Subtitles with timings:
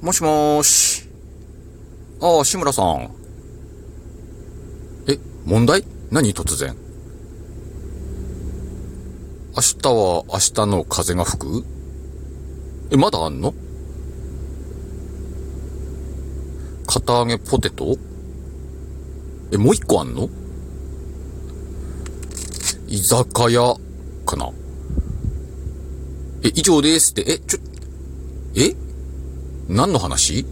[0.00, 1.08] もしもーし。
[2.20, 3.10] ああ、志村さん。
[5.08, 5.84] え、問題？
[6.12, 6.76] 何突然？
[9.56, 11.64] 明日は明日の風が吹く？
[12.92, 13.52] え、まだあんの？
[16.86, 17.96] 片揚げポテト？
[19.52, 20.28] え、もう一個あんの？
[22.86, 23.76] 居酒屋
[24.24, 24.52] かな。
[26.44, 27.58] え、以上ですって、え、ちょ、
[28.54, 28.76] え？
[29.68, 30.46] 何の話？